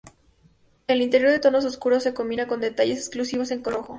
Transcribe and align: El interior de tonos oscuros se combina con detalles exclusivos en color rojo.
El 0.87 0.99
interior 1.03 1.29
de 1.29 1.37
tonos 1.37 1.63
oscuros 1.63 2.01
se 2.01 2.15
combina 2.15 2.47
con 2.47 2.59
detalles 2.59 2.97
exclusivos 2.97 3.51
en 3.51 3.61
color 3.61 3.81
rojo. 3.81 3.89